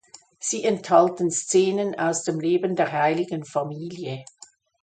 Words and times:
Sie 0.39 0.63
enthalten 0.63 1.29
Szenen 1.29 1.93
aus 1.93 2.23
dem 2.23 2.39
Leben 2.39 2.75
der 2.75 2.91
Heiligen 2.91 3.45
Familie. 3.45 4.25